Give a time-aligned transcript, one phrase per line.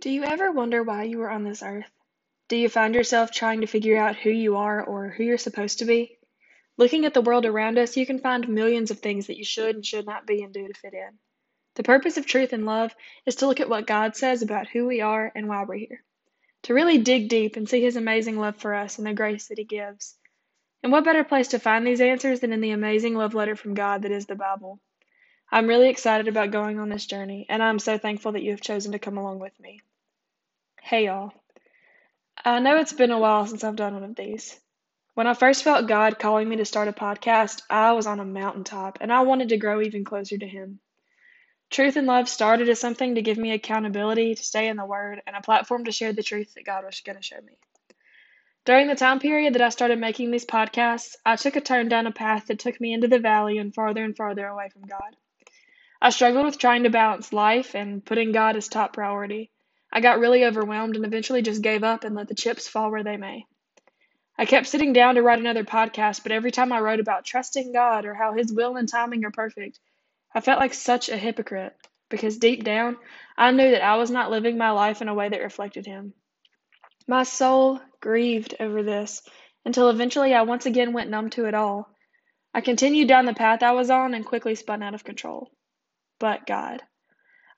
[0.00, 1.90] Do you ever wonder why you are on this earth?
[2.46, 5.80] Do you find yourself trying to figure out who you are or who you're supposed
[5.80, 6.18] to be?
[6.76, 9.74] Looking at the world around us, you can find millions of things that you should
[9.74, 11.18] and should not be and do to fit in.
[11.74, 12.94] The purpose of truth and love
[13.26, 16.04] is to look at what God says about who we are and why we're here.
[16.62, 19.58] To really dig deep and see His amazing love for us and the grace that
[19.58, 20.14] He gives.
[20.84, 23.74] And what better place to find these answers than in the amazing love letter from
[23.74, 24.78] God that is the Bible?
[25.50, 28.60] I'm really excited about going on this journey, and I'm so thankful that you have
[28.60, 29.80] chosen to come along with me.
[30.88, 31.34] Hey, y'all.
[32.42, 34.58] I know it's been a while since I've done one of these.
[35.12, 38.24] When I first felt God calling me to start a podcast, I was on a
[38.24, 40.80] mountaintop, and I wanted to grow even closer to Him.
[41.68, 45.20] Truth and Love started as something to give me accountability, to stay in the Word,
[45.26, 47.58] and a platform to share the truth that God was going to show me.
[48.64, 52.06] During the time period that I started making these podcasts, I took a turn down
[52.06, 55.16] a path that took me into the valley and farther and farther away from God.
[56.00, 59.50] I struggled with trying to balance life and putting God as top priority.
[59.92, 63.04] I got really overwhelmed and eventually just gave up and let the chips fall where
[63.04, 63.46] they may.
[64.36, 67.72] I kept sitting down to write another podcast, but every time I wrote about trusting
[67.72, 69.80] God or how His will and timing are perfect,
[70.34, 71.74] I felt like such a hypocrite
[72.08, 72.96] because deep down,
[73.36, 76.14] I knew that I was not living my life in a way that reflected Him.
[77.06, 79.22] My soul grieved over this
[79.64, 81.88] until eventually I once again went numb to it all.
[82.54, 85.50] I continued down the path I was on and quickly spun out of control.
[86.18, 86.82] But God.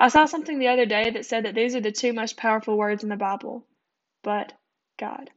[0.00, 2.78] I saw something the other day that said that these are the two most powerful
[2.78, 3.66] words in the Bible.
[4.22, 4.52] But
[4.96, 5.30] God.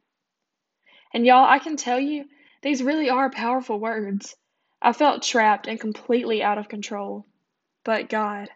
[1.12, 2.26] And y'all, I can tell you,
[2.62, 4.36] these really are powerful words.
[4.80, 7.26] I felt trapped and completely out of control.
[7.82, 8.50] But God.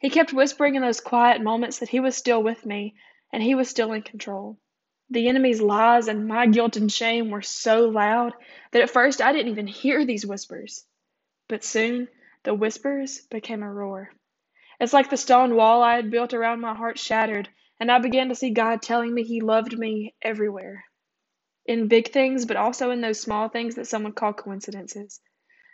[0.00, 2.96] He kept whispering in those quiet moments that He was still with me
[3.32, 4.58] and He was still in control.
[5.10, 8.32] The enemy's lies and my guilt and shame were so loud
[8.72, 10.84] that at first I didn't even hear these whispers.
[11.46, 12.08] But soon
[12.42, 14.10] the whispers became a roar.
[14.80, 17.48] It's like the stone wall I had built around my heart shattered,
[17.80, 20.84] and I began to see God telling me He loved me everywhere.
[21.66, 25.20] In big things, but also in those small things that some would call coincidences.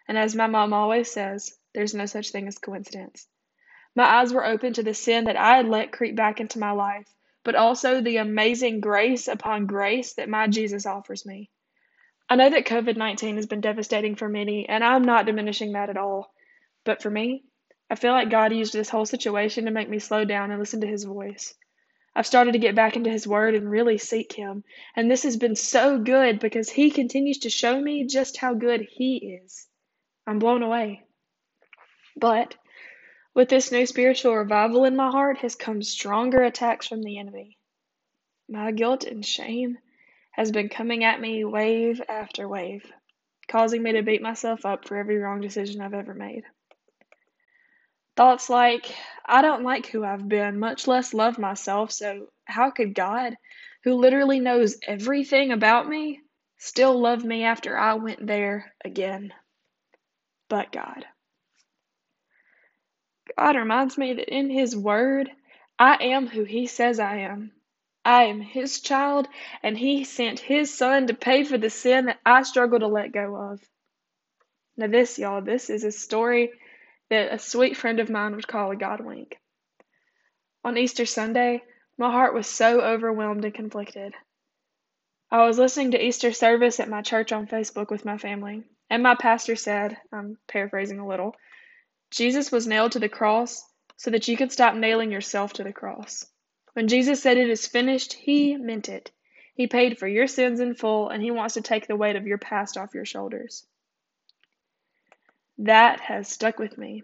[0.07, 3.27] And as my mom always says, there's no such thing as coincidence.
[3.97, 6.73] My eyes were open to the sin that I had let creep back into my
[6.73, 7.09] life,
[7.45, 11.51] but also the amazing grace upon grace that my Jesus offers me.
[12.29, 15.91] I know that COVID 19 has been devastating for many, and I'm not diminishing that
[15.91, 16.33] at all.
[16.85, 17.45] But for me,
[17.91, 20.81] I feel like God used this whole situation to make me slow down and listen
[20.83, 21.55] to His voice.
[22.15, 24.63] I've started to get back into His Word and really seek Him,
[24.95, 28.83] and this has been so good because He continues to show me just how good
[28.83, 29.67] He is.
[30.25, 31.03] I'm blown away.
[32.17, 32.55] But
[33.35, 37.59] with this new spiritual revival in my heart has come stronger attacks from the enemy.
[38.49, 39.79] My guilt and shame
[40.31, 42.85] has been coming at me wave after wave,
[43.49, 46.45] causing me to beat myself up for every wrong decision I've ever made.
[48.21, 48.95] Thoughts like,
[49.25, 53.35] I don't like who I've been, much less love myself, so how could God,
[53.83, 56.21] who literally knows everything about me,
[56.59, 59.33] still love me after I went there again?
[60.51, 61.07] But God.
[63.39, 65.31] God reminds me that in His Word,
[65.79, 67.53] I am who He says I am.
[68.05, 69.29] I am His child,
[69.63, 73.13] and He sent His Son to pay for the sin that I struggle to let
[73.13, 73.63] go of.
[74.77, 76.51] Now, this, y'all, this is a story
[77.11, 79.39] that a sweet friend of mine would call a God wink.
[80.65, 81.63] On Easter Sunday,
[81.99, 84.15] my heart was so overwhelmed and conflicted.
[85.31, 89.03] I was listening to Easter service at my church on Facebook with my family, and
[89.03, 91.37] my pastor said, I'm paraphrasing a little,
[92.11, 93.65] Jesus was nailed to the cross
[93.97, 96.27] so that you could stop nailing yourself to the cross.
[96.73, 99.13] When Jesus said it is finished, he meant it.
[99.55, 102.27] He paid for your sins in full, and he wants to take the weight of
[102.27, 103.67] your past off your shoulders.
[105.65, 107.03] That has stuck with me.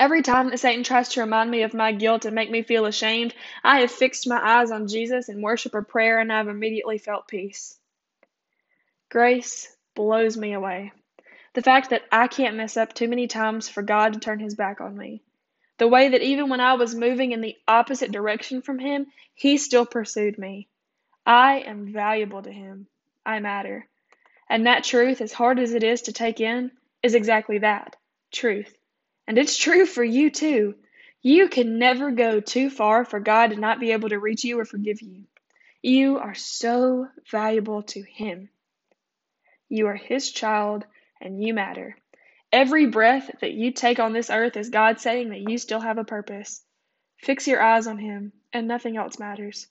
[0.00, 2.84] Every time that Satan tries to remind me of my guilt and make me feel
[2.84, 3.32] ashamed,
[3.62, 7.28] I have fixed my eyes on Jesus in worship or prayer and I've immediately felt
[7.28, 7.78] peace.
[9.08, 10.90] Grace blows me away.
[11.52, 14.56] The fact that I can't mess up too many times for God to turn his
[14.56, 15.22] back on me.
[15.78, 19.58] The way that even when I was moving in the opposite direction from him, he
[19.58, 20.66] still pursued me.
[21.24, 22.88] I am valuable to him.
[23.24, 23.86] I matter.
[24.48, 26.72] And that truth, as hard as it is to take in,
[27.04, 27.96] is exactly that
[28.32, 28.74] truth.
[29.28, 30.74] And it's true for you too.
[31.22, 34.58] You can never go too far for God to not be able to reach you
[34.58, 35.24] or forgive you.
[35.82, 38.48] You are so valuable to Him.
[39.68, 40.86] You are His child
[41.20, 41.96] and you matter.
[42.50, 45.98] Every breath that you take on this earth is God saying that you still have
[45.98, 46.62] a purpose.
[47.18, 49.66] Fix your eyes on Him, and nothing else matters.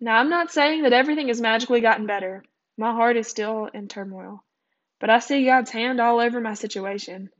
[0.00, 2.44] Now, I'm not saying that everything has magically gotten better.
[2.78, 4.44] My heart is still in turmoil.
[5.00, 7.30] But I see God's hand all over my situation.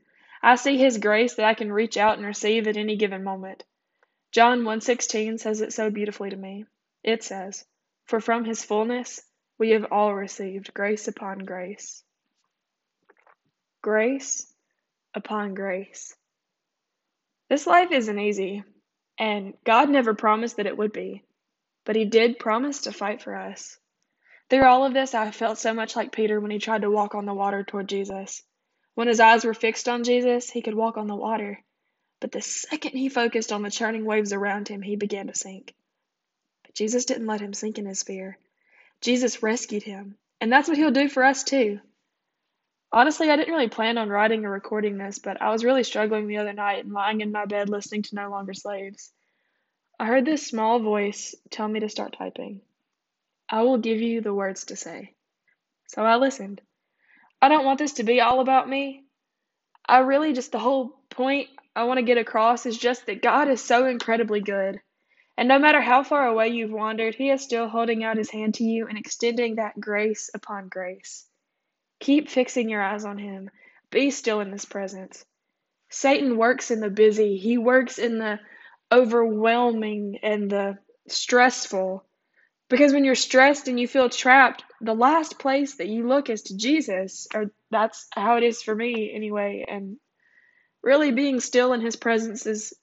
[0.41, 3.63] I see His grace that I can reach out and receive at any given moment.
[4.31, 6.65] John 1:16 says it so beautifully to me.
[7.03, 7.65] It says,
[8.05, 9.21] "For from his fullness
[9.57, 12.03] we have all received grace upon grace."
[13.81, 14.53] Grace
[15.13, 16.15] upon grace.
[17.49, 18.63] This life isn't easy,
[19.17, 21.23] and God never promised that it would be,
[21.85, 23.79] but He did promise to fight for us.
[24.49, 27.13] Through all of this, I felt so much like Peter when he tried to walk
[27.13, 28.41] on the water toward Jesus.
[28.95, 31.63] When his eyes were fixed on Jesus, he could walk on the water.
[32.19, 35.75] But the second he focused on the churning waves around him, he began to sink.
[36.63, 38.39] But Jesus didn't let him sink in his fear.
[39.01, 41.79] Jesus rescued him, and that's what he'll do for us too.
[42.91, 46.27] Honestly, I didn't really plan on writing or recording this, but I was really struggling
[46.27, 49.13] the other night and lying in my bed listening to No Longer Slaves.
[49.99, 52.61] I heard this small voice tell me to start typing.
[53.49, 55.15] I will give you the words to say.
[55.87, 56.61] So I listened.
[57.41, 59.05] I don't want this to be all about me.
[59.87, 63.47] I really just, the whole point I want to get across is just that God
[63.47, 64.79] is so incredibly good.
[65.37, 68.55] And no matter how far away you've wandered, He is still holding out His hand
[68.55, 71.25] to you and extending that grace upon grace.
[71.99, 73.49] Keep fixing your eyes on Him.
[73.89, 75.25] Be still in His presence.
[75.89, 78.39] Satan works in the busy, he works in the
[78.91, 82.05] overwhelming and the stressful.
[82.69, 86.43] Because when you're stressed and you feel trapped, the last place that you look is
[86.43, 89.65] to Jesus, or that's how it is for me anyway.
[89.67, 89.97] And
[90.83, 92.73] really being still in His presence is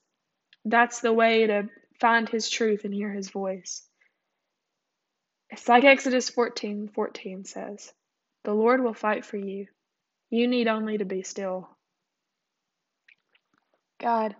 [0.65, 1.69] that's the way to
[1.99, 3.83] find His truth and hear His voice.
[5.49, 7.91] It's like Exodus 14 14 says.
[8.43, 9.67] The Lord will fight for you.
[10.29, 11.69] You need only to be still.
[13.99, 14.35] God,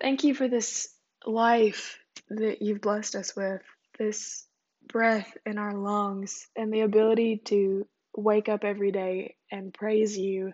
[0.00, 0.88] thank you for this
[1.24, 1.98] life
[2.28, 3.62] that you've blessed us with,
[3.98, 4.46] this
[4.88, 7.86] breath in our lungs, and the ability to
[8.16, 10.52] wake up every day and praise you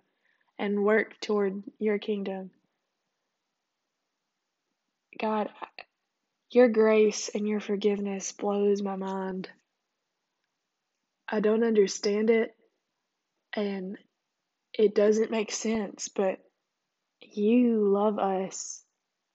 [0.58, 2.50] and work toward your kingdom.
[5.18, 5.48] God,
[6.50, 9.48] your grace and your forgiveness blows my mind.
[11.28, 12.54] I don't understand it
[13.56, 13.98] and
[14.78, 16.38] it doesn't make sense, but
[17.20, 18.83] you love us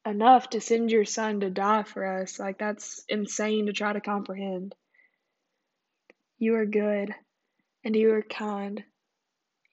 [0.06, 2.40] enough to send your son to die for us.
[2.40, 4.76] Like, that's insane to try to comprehend.
[6.38, 7.14] You are good
[7.84, 8.84] and you are kind.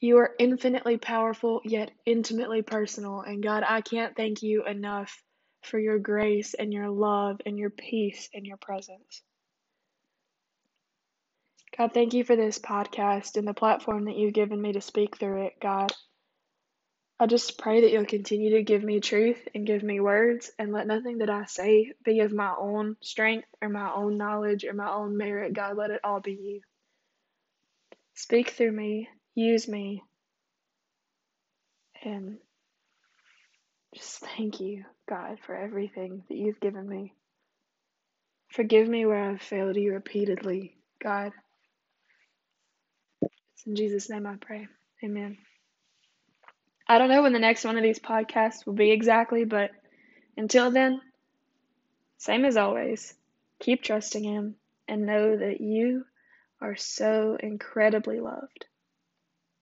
[0.00, 3.20] You are infinitely powerful, yet intimately personal.
[3.20, 5.23] And God, I can't thank you enough
[5.62, 9.23] for your grace and your love and your peace and your presence.
[11.76, 15.19] God, thank you for this podcast and the platform that you've given me to speak
[15.19, 15.93] through it, God.
[17.18, 20.72] I just pray that you'll continue to give me truth and give me words and
[20.72, 24.74] let nothing that I say be of my own strength or my own knowledge or
[24.74, 25.54] my own merit.
[25.54, 26.60] God, let it all be you.
[28.14, 30.02] Speak through me, use me,
[32.04, 32.36] and
[33.94, 37.14] just thank you, God, for everything that you've given me.
[38.50, 41.32] Forgive me where I've failed you repeatedly, God.
[43.54, 44.68] It's in Jesus' name I pray.
[45.04, 45.38] Amen.
[46.88, 49.70] I don't know when the next one of these podcasts will be exactly, but
[50.36, 51.00] until then,
[52.18, 53.14] same as always,
[53.58, 54.56] keep trusting Him
[54.86, 56.04] and know that you
[56.60, 58.66] are so incredibly loved.